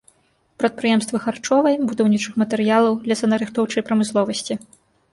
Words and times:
Прадпрыемствы 0.63 1.17
харчовай, 1.25 1.75
будаўнічых 1.91 2.33
матэрыялаў, 2.45 2.93
лесанарыхтоўчай 3.15 3.81
прамысловасці. 3.91 4.63